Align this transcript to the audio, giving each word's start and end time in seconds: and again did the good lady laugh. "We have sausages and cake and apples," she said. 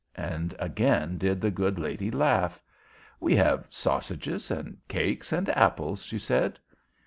and 0.17 0.55
again 0.57 1.15
did 1.19 1.39
the 1.39 1.51
good 1.51 1.77
lady 1.77 2.09
laugh. 2.09 2.59
"We 3.19 3.35
have 3.35 3.67
sausages 3.69 4.49
and 4.49 4.77
cake 4.87 5.31
and 5.31 5.47
apples," 5.49 6.03
she 6.05 6.17
said. 6.17 6.57